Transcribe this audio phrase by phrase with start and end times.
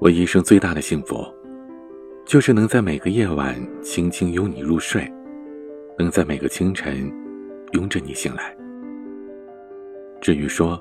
[0.00, 1.26] 我一生最大的幸福，
[2.24, 5.12] 就是能在每个夜晚轻轻拥你入睡，
[5.98, 7.12] 能在每个清晨
[7.72, 8.56] 拥着你醒来。
[10.20, 10.80] 至于说，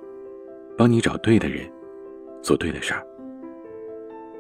[0.78, 1.68] 帮你找对的人，
[2.44, 3.04] 做对的事儿，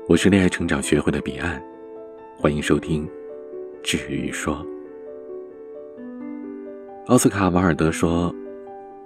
[0.07, 1.59] 我是恋爱成长学会的彼岸，
[2.38, 3.04] 欢迎收听
[3.82, 4.55] 《治愈说》。
[7.07, 8.32] 奥斯卡·瓦尔德说：“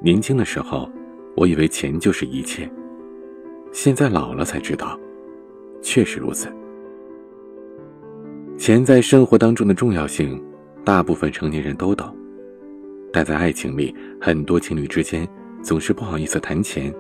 [0.04, 0.90] 年轻的时候，
[1.38, 2.70] 我以为钱就是一切，
[3.72, 5.00] 现在老了才知道。”
[5.82, 6.48] 确实如此。
[8.58, 10.40] 钱在生活当中的重要性，
[10.86, 12.16] 大部分成年人都懂，
[13.12, 15.28] 但在爱情里，很多情侣之间
[15.64, 16.94] 总是不好意思谈钱，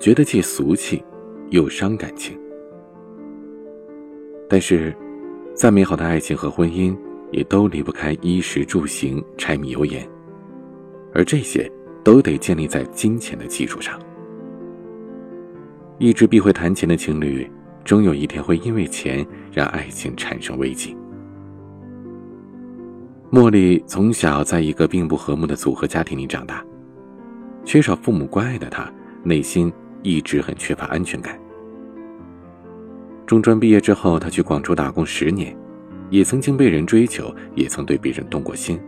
[0.00, 1.02] 觉得既俗气，
[1.50, 2.36] 又伤感情。
[4.48, 4.92] 但是，
[5.54, 6.96] 再美好的爱情和婚姻，
[7.30, 10.08] 也都离不开衣食住行、柴米油盐，
[11.14, 11.70] 而这些
[12.02, 13.98] 都得建立在金钱的基础上。
[15.98, 17.48] 一直避讳谈钱的情侣。
[17.84, 20.96] 终有一天会因为钱让爱情产生危机。
[23.30, 26.64] 茉莉从小在一个并不和睦的组合家庭里长大，
[27.64, 28.90] 缺少父母关爱的她，
[29.22, 31.38] 内心一直很缺乏安全感。
[33.26, 35.54] 中专毕业之后，她去广州打工十年，
[36.10, 38.80] 也曾经被人追求，也曾对别人动过心，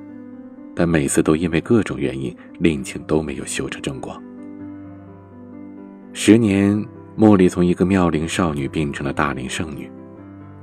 [0.75, 4.17] 但每次都因为各种原因，恋情都没有修成正果。
[6.13, 6.83] 十年。
[7.17, 9.91] 茉莉从一个妙龄少女变成了大龄剩女，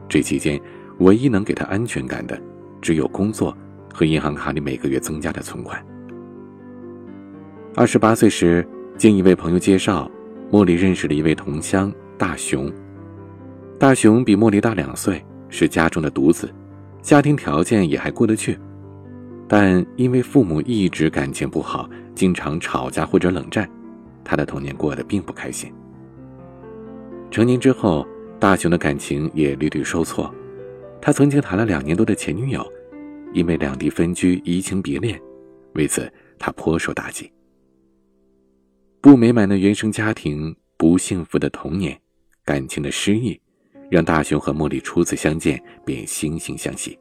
[0.07, 0.61] 这期间，
[0.99, 2.39] 唯一能给她安全感的，
[2.79, 3.57] 只有工作
[3.91, 5.83] 和银行卡里每个月增加的存款。
[7.75, 8.63] 二十八岁时，
[8.99, 10.09] 经一位朋友介绍，
[10.51, 12.71] 茉莉认识了一位同乡大雄。
[13.79, 16.47] 大雄比茉莉大两岁，是家中的独子，
[17.01, 18.59] 家庭条件也还过得去，
[19.47, 23.67] 但因为父母一直感情不好，经常吵架或者冷战，
[24.23, 25.73] 他的童年过得并不开心。
[27.33, 28.07] 成年之后，
[28.39, 30.31] 大雄的感情也屡屡受挫。
[31.01, 32.63] 他曾经谈了两年多的前女友，
[33.33, 35.19] 因为两地分居，移情别恋，
[35.73, 37.33] 为此他颇受打击。
[39.01, 41.99] 不美满的原生家庭，不幸福的童年，
[42.45, 43.41] 感情的失意，
[43.89, 46.95] 让大雄和茉莉初次相见便惺惺相惜。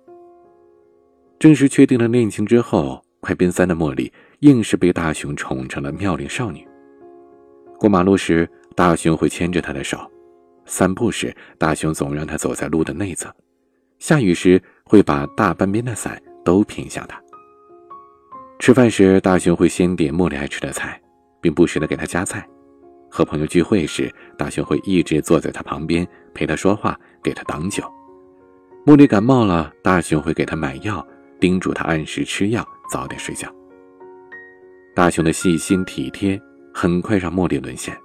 [1.38, 6.66] 正式确定了恋情之后，快奔三的茉莉硬是被大雄宠成了妙龄少女。
[7.78, 9.98] 过马路时，大雄会牵着她的手。
[10.64, 13.28] 散步时，大雄总让他走在路的内侧；
[13.98, 17.20] 下雨时，会把大半边的伞都偏向他。
[18.58, 21.00] 吃饭时，大雄会先点茉莉爱吃的菜，
[21.40, 22.40] 并不时的给他夹菜；
[23.10, 27.82] 和朋友聚会时，大雄会一直坐在他旁边陪他说话，给他挡酒。
[28.86, 31.06] 茉莉感冒了，大雄会给他买药，
[31.40, 33.52] 叮嘱他按时吃药，早点睡觉。
[34.94, 36.40] 大雄的细心体贴，
[36.72, 37.96] 很快让茉莉沦陷。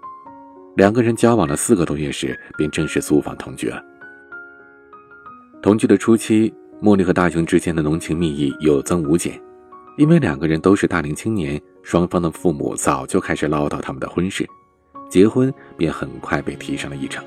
[0.77, 3.83] 两个人交往了四个多月时，便正式租房同居了。
[5.59, 9.41] 同居的初期，茉莉和大雄之间的浓情蜜意有增无减，
[9.97, 14.47] 因为两个人都是大龄青年，双方的父母早就开始唠叨他们的婚事，
[15.09, 17.25] 结婚便很快被提上了议程。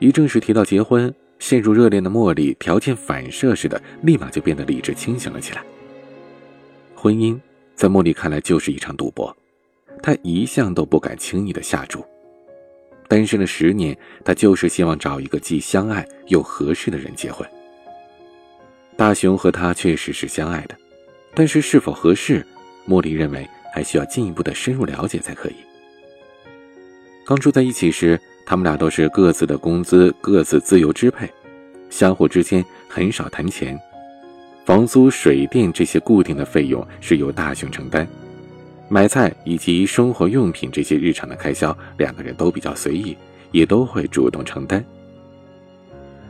[0.00, 5.62] 一正式提到结婚，陷入热恋的茉莉条件反射似的，立马就变得理智清醒了起来。
[6.92, 7.38] 婚姻
[7.76, 9.36] 在茉莉看来就是一场赌博。
[10.02, 12.04] 他一向都不敢轻易的下注。
[13.08, 17.48] 单身了十年，他就是希望找一个既相爱又合适的人结婚。
[18.96, 20.76] 大雄和他确实是相爱的，
[21.34, 22.46] 但是是否合适，
[22.86, 25.56] 茉莉认为还需要进一步的深入了解才可以。
[27.26, 31.28] 刚住在一起时，他们俩都是各自的工资各自自由支配，
[31.88, 33.80] 相互之间很少谈钱，
[34.64, 38.06] 房租、水电这些固定的费用是由大雄承担。
[38.92, 43.16] 买菜以及生活用品这些日常的开销，两个人都比较随意，
[43.52, 44.84] 也都会主动承担。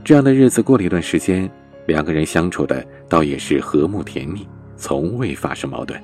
[0.04, 1.50] 这样的日子过了一段时间，
[1.86, 5.98] 两个人相处的倒也是和睦甜蜜，从未发生矛盾。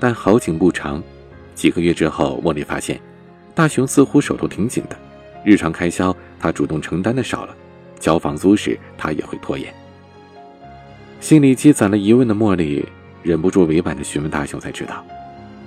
[0.00, 1.00] 但好景不长，
[1.54, 3.00] 几个月之后，茉莉发现，
[3.54, 4.98] 大雄似乎手头挺紧的，
[5.44, 7.54] 日常开销他主动承担的少了，
[8.00, 9.72] 交房租时他也会拖延。
[11.20, 12.84] 心里积攒了疑问的茉莉，
[13.22, 15.06] 忍不住委婉的询问大雄，才知道。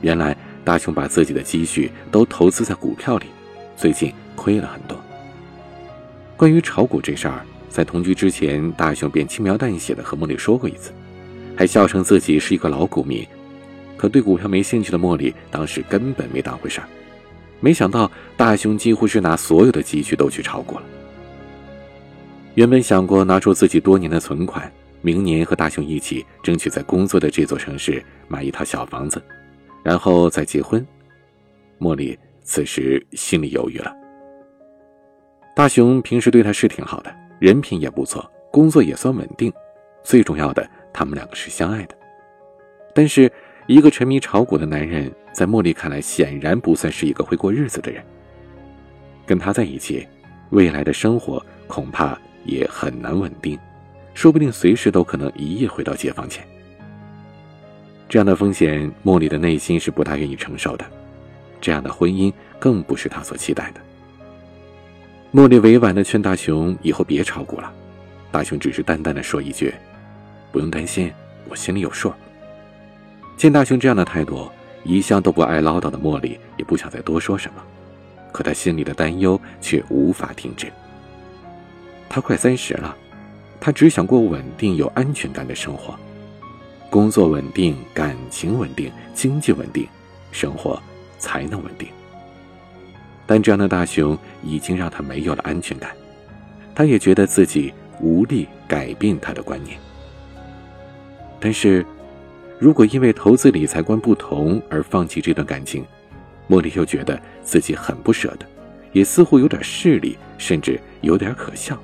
[0.04, 0.36] 原来
[0.66, 3.26] 大雄把自己的积蓄都投资在股票里，
[3.76, 5.02] 最近亏了很多。
[6.36, 10.92] 关于炒股这事儿，在同居之前，大雄便轻描淡写的和茉莉说过一次，
[11.56, 13.26] 还笑称自己是一个老股民。
[13.96, 16.88] 可对股票没兴趣的茉莉当时根本没当回事儿，
[17.62, 20.84] 没想到大雄几乎是拿所有的积蓄都去炒股了。
[22.56, 24.70] 原本想过拿出自己多年的存款，
[25.02, 29.24] 明年和大雄一起争取在工作的这座城市买一套小房子。
[29.84, 30.86] 然后再结婚，
[31.80, 33.94] 茉莉此时心里犹豫了。
[35.56, 39.54] 大雄平时对她是挺好的，人品也不错，工作也算稳定。
[40.04, 41.96] 最重要的，他们两个是相爱的。
[42.96, 43.32] 但是，
[43.68, 48.04] 一个沉迷炒股的男人，在茉莉看来，显然不算是一个会过日子的人。
[49.26, 50.08] 跟他在一起，
[50.50, 53.58] 未来的生活恐怕也很难稳定，
[54.14, 56.46] 说不定随时都可能一夜回到解放前。
[58.14, 60.86] 这样的风险，茉莉的内心是不大愿意承受的。
[61.60, 63.82] 这样的婚姻更不是她所期待的。
[65.34, 67.74] 茉莉委婉的劝大雄以后别炒股了，
[68.32, 69.74] 大雄只是淡淡的说一句
[70.54, 71.12] ：“不用担心，
[71.50, 72.14] 我心里有数。”
[73.36, 74.48] 见大雄这样的态度，
[74.84, 77.64] 一向都不爱唠叨的茉莉也不想再多说什么，
[78.32, 80.72] 可她心里的担忧却无法停止。
[82.08, 82.96] 她快三十了，
[83.60, 85.98] 她只想过稳定、有安全感的生活，
[86.94, 89.88] 工作稳定、感情稳定、经济稳定，
[90.32, 90.80] 生活
[91.18, 91.88] 才能稳定。
[93.26, 95.90] 但这样的大雄已经让他没有了安全感，
[96.76, 99.76] 他也觉得自己无力改变他的观念。
[101.40, 101.84] 但是。
[102.60, 105.84] 如果因为投资理财观不同而放弃这段感情，
[106.48, 108.46] 茉莉又觉得自己很不舍得，
[108.94, 111.78] 也似乎有点势利，甚至有点可笑。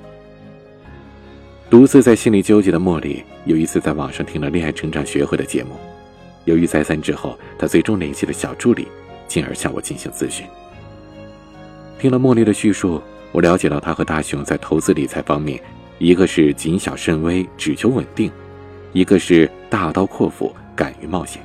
[1.70, 5.70] 独自在心里纠结的茉莉，有一次在网上听了恋爱成长学会的节目，
[6.44, 8.88] 犹豫再三之后，她最终联系了小助理，
[9.28, 10.44] 进而向我进行咨询。
[11.98, 13.00] 听了茉莉的叙述，
[13.30, 15.62] 我了解到她和大雄在投资理财方面，
[15.98, 18.32] 一个是谨小慎微，只求稳定，
[18.92, 20.54] 一个是大刀阔斧。
[20.76, 21.42] 敢于冒险。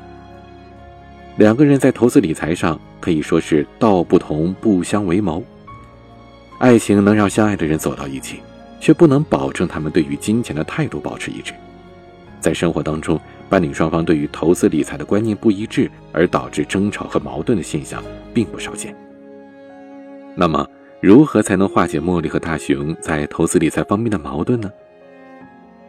[1.36, 5.44] 两个人在投资理财上可以说是道不同不相为谋。
[6.58, 8.40] 爱情能让相爱的人走到一起，
[8.86, 11.56] 却不能保证他们对于金钱的态度保持一致。
[12.40, 18.96] 在生活当中，伴侣双方对于投资理财的观念不一致，而导致争吵和矛盾的现象并不少见。
[20.36, 20.70] 那么，
[21.02, 24.72] 如何才能化解茉莉和大雄在投资理财方面的矛盾呢？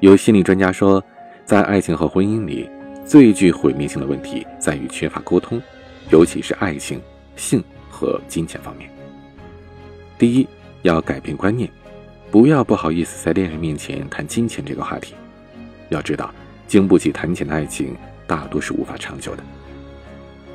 [0.01, 1.05] 有心理专家说，
[1.45, 2.67] 在爱情和婚姻里。
[3.05, 5.61] 最具毁灭性的问题在于缺乏沟通，
[6.11, 6.99] 尤其是爱情、
[7.37, 8.91] 性和金钱方面。
[10.19, 10.49] 第一，
[10.81, 11.71] 要改变观念，
[12.37, 15.15] 不要不好意思在恋人面前谈金钱这个话题。
[15.89, 16.31] 要知道，
[16.69, 17.97] 经不起谈钱的爱情
[18.27, 19.43] 大多是无法长久的。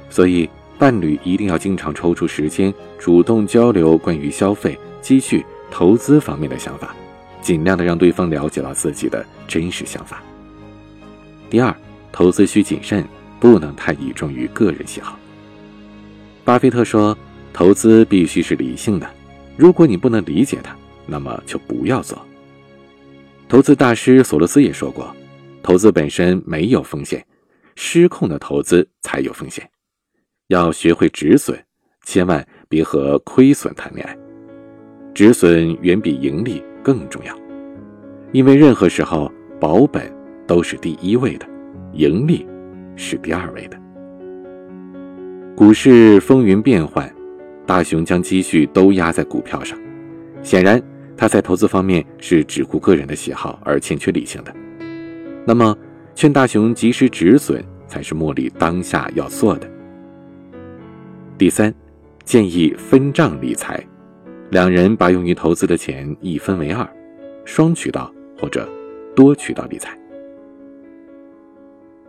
[0.07, 0.47] 所以，
[0.77, 6.95] 伴侣一定要经常抽出时间，主动交流关于消费、积蓄、投资方面的想法，
[7.41, 10.21] 尽量的让对方了解到自己的真实想法。
[11.49, 11.75] 第二。
[12.11, 13.03] 投资需谨慎，
[13.39, 15.17] 不能太倚重于个人喜好。
[16.43, 17.17] 巴菲特说
[17.51, 19.09] ：“投资必须是理性的，
[19.57, 20.75] 如果你不能理解它，
[21.05, 22.17] 那么就不要做。”
[23.47, 25.13] 投资大师索罗斯也说过
[25.61, 27.25] ：“投资本身没有风险，
[27.75, 29.69] 失控的投资才有风险。
[30.47, 31.57] 要学会止损，
[32.05, 34.17] 千万别和亏损谈恋爱。
[35.13, 37.35] 止损远比盈利更重要，
[38.31, 40.09] 因为任何时候保本
[40.47, 41.47] 都是第一位的。”
[41.93, 42.47] 盈利
[42.95, 43.77] 是第二位的。
[45.57, 47.13] 股市风云变幻，
[47.65, 49.77] 大雄将积蓄都压在股票上，
[50.41, 50.81] 显然
[51.21, 54.51] 他在投资方面是只顾个人的喜好而欠缺理性的。
[55.45, 55.77] 那么，
[56.15, 59.69] 劝大雄及时止损才是茉莉当下要做的。
[61.37, 61.71] 第三，
[62.23, 63.79] 建议分账理财，
[64.49, 66.89] 两人把用于投资的钱一分为二，
[67.45, 68.67] 双渠道或者
[69.15, 69.95] 多渠道理财。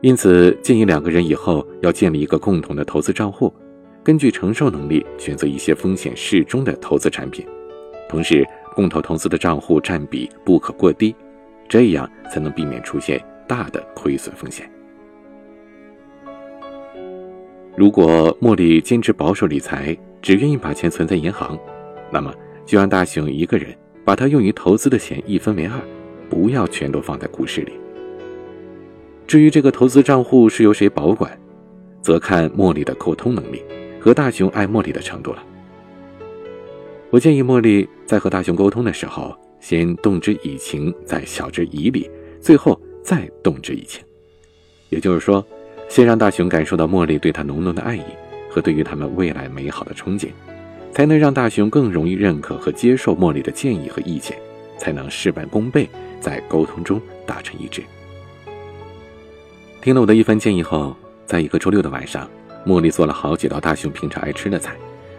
[0.00, 3.52] 因此，建议两个人以后要建立一个共同的投资账户，
[4.02, 7.46] 根据承受能力选择一些风险适中的投资产品，
[8.08, 8.42] 同时
[8.74, 11.14] 共同投资的账户占比不可过低，
[11.68, 14.70] 这样才能避免出现大的亏损风险。
[17.76, 21.58] 如果茉莉坚持保守理财，只愿意把钱存在银行，
[22.10, 22.32] 那么
[22.66, 23.74] 就让大雄一个人
[24.04, 25.80] 把他用于投资的钱一分为二，
[26.28, 27.72] 不要全都放在股市里。
[29.26, 31.38] 至于这个投资账户是由谁保管，
[32.02, 33.62] 则看茉莉的沟通能力
[33.98, 35.42] 和大雄爱茉莉的程度了。
[37.12, 44.02] 我建议茉莉在和大雄沟通的时候，先动之以情，再晓之以理，最后再动之以情。
[44.88, 45.46] 也就是说，
[45.90, 48.02] 先让大雄感受到茉莉对他浓浓的爱意
[48.48, 50.28] 和对于他们未来美好的憧憬，
[50.90, 54.34] 才能让大雄更容易认可和接受茉莉的建议和意见，
[54.78, 55.86] 才能事半功倍，
[56.18, 57.82] 在沟通中达成一致。
[59.82, 62.26] 听了我的一番建议后，在一个周六的晚上，
[62.66, 64.74] 茉莉做了好几道大雄平常爱吃的菜，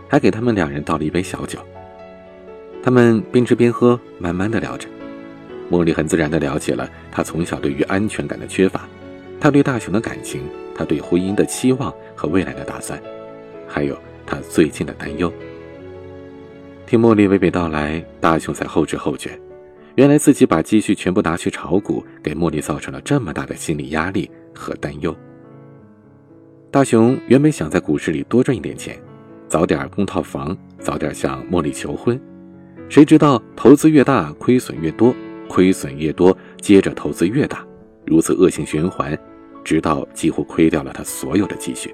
[0.10, 1.60] 还给他们两人倒了一杯小酒。
[2.84, 4.90] 他们边吃边喝，慢慢的聊着。
[5.72, 8.86] 茉莉很自然的了解了他从小对于安全感的缺乏，
[9.40, 10.42] 他对大雄的感情，
[10.76, 13.02] 他对婚姻的期望和未来的打算，
[13.66, 15.32] 还有他最近的担忧。
[16.86, 19.40] 听茉莉娓娓道来，大雄才后知后觉，
[19.96, 25.16] 原来自己把积蓄全部拿去炒股，给茉莉造成了这么大的心理压力和担忧。
[26.70, 29.00] 大雄原本想在股市里多赚一点钱，
[29.48, 32.20] 早点供套房，早点向茉莉求婚，
[32.94, 35.16] 谁知道投资越大，亏损越多，
[35.48, 37.66] 亏损越多，接着投资越大，
[38.06, 39.18] 如此恶性循环，
[39.64, 41.92] 直到几乎亏掉了他所有的积蓄。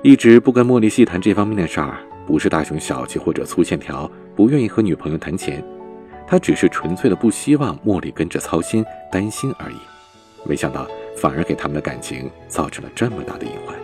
[0.00, 5.60] 一直不跟茉莉细谈这方面的事儿，不是大雄小气或者粗线条，不愿意和女朋友谈钱，
[6.24, 9.76] 他只是纯粹的不希望茉莉跟着操心担心而已。
[10.44, 13.74] 没想到反而给他们的感情造成了这么大的隐患。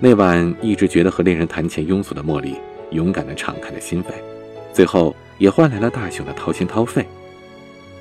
[0.00, 2.56] 那晚一直觉得和恋人谈钱庸俗的茉莉，
[2.94, 4.12] 勇敢的敞开了心扉，
[4.72, 7.04] 最后也换来了大雄的掏心掏肺。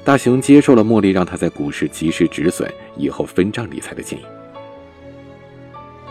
[0.05, 4.23] 大雄接受了茉莉让他在股市及时止损，以后分账理财的建议。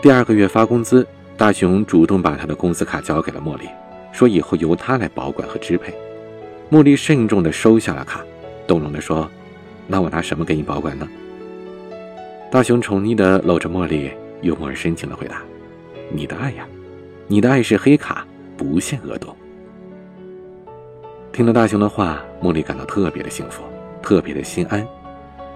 [0.01, 3.69] 第二个月发工资，大雄主动把他的工资卡交给了茉莉，
[4.13, 5.95] 说以后由他来保管和支配。
[6.71, 8.25] 茉莉慎重地收下了卡，
[8.67, 9.31] 动容地说
[9.87, 11.07] ：“那我拿什么给你保管呢？”
[12.51, 14.11] 大雄宠溺地搂着茉莉，
[14.41, 15.43] 幽默而深情地回答
[16.11, 16.67] ：“你的爱呀，
[17.27, 19.35] 你的爱是黑卡，不限额度。”
[21.33, 23.63] 听了大雄的话，茉莉感到特别的幸福，
[24.03, 24.87] 特别的心安。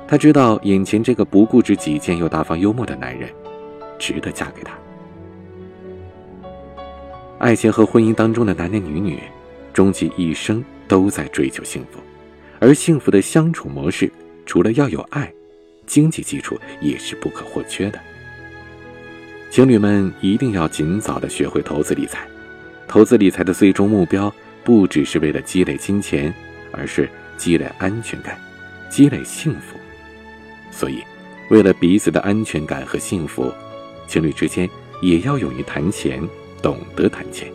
[0.07, 3.29] 她知道眼前这个不固执己见又大方幽默的男人。
[3.99, 4.77] 值得嫁给他。
[7.39, 9.19] 爱情和婚姻当中的男男女女，
[9.73, 11.99] 终其一生都在追求幸福，
[12.61, 14.13] 而幸福的相处模式，
[14.45, 15.33] 除了要有爱，
[15.87, 17.99] 经济基础也是不可或缺的。
[19.51, 22.29] 情侣们一定要尽早的学会投资理财。
[22.89, 24.33] 投资理财的最终目标，
[24.65, 26.33] 不只是为了积累金钱，
[26.73, 28.39] 而是积累安全感，
[28.89, 29.77] 积累幸福。
[30.71, 31.03] 所以，
[31.51, 33.53] 为了彼此的安全感和幸福。
[34.09, 34.69] 情侣之间
[35.03, 36.23] 也要勇于谈钱，
[36.63, 37.53] 懂得谈钱。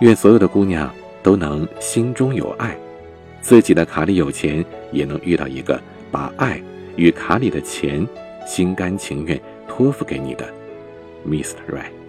[0.00, 2.76] 愿所有的姑娘都能心中有爱，
[3.40, 6.60] 自己的卡里有钱，也能遇到一个把爱
[6.96, 8.04] 与卡里的钱
[8.44, 10.52] 心甘情愿托付给你的
[11.24, 11.58] Mr.
[11.70, 12.03] Right。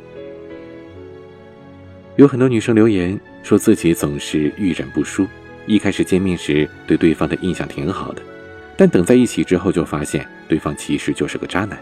[2.18, 5.28] 有很多女生留言说自己总是遇人不淑，
[5.66, 8.22] 一开始见面时对对方的印象挺好的，
[8.78, 11.78] 但等在一起之后就发现对方其实就是个渣男。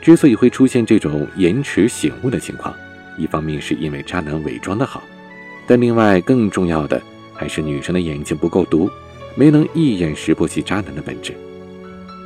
[0.00, 2.74] 之所以会出现这种延迟醒悟的情况，
[3.18, 5.02] 一方面是因为渣男伪装的好，
[5.66, 7.00] 但另外更重要的
[7.34, 8.88] 还是女生的眼睛不够毒，
[9.34, 11.34] 没能一眼识破其渣男的本质。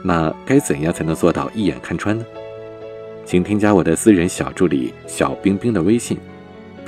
[0.05, 2.25] 那该怎样才能做到一眼看穿呢？
[3.25, 6.17] 请添加我的私人小助理小冰冰的微信，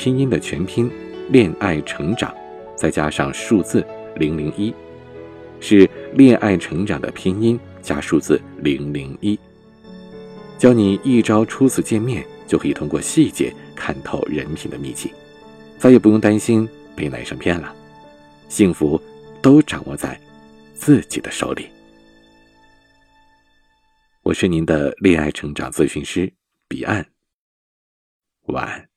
[0.00, 0.90] 拼音的全拼
[1.28, 2.34] 恋爱成长，
[2.74, 4.74] 再加上数字零零一，
[5.60, 9.38] 是恋爱成长的拼音加数字零零一。
[10.56, 15.12] 教你一招，初次见面就可以通过细节看透人品的秘籍，
[15.76, 16.66] 再也不用担心
[16.96, 17.76] 被男生骗了，
[18.48, 18.98] 幸福
[19.42, 20.18] 都掌握在
[20.72, 21.68] 自己的手里。
[24.22, 26.32] 我是您的恋爱成长咨询师
[26.68, 27.06] 彼岸，
[28.46, 28.89] 晚安。